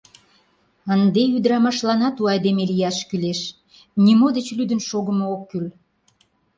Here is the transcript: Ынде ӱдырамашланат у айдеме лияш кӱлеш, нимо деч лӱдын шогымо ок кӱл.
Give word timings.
Ынде 0.93 1.21
ӱдырамашланат 1.35 2.15
у 2.21 2.23
айдеме 2.31 2.63
лияш 2.71 2.97
кӱлеш, 3.09 3.39
нимо 4.03 4.27
деч 4.35 4.47
лӱдын 4.57 4.79
шогымо 4.89 5.25
ок 5.35 5.41
кӱл. 5.49 5.65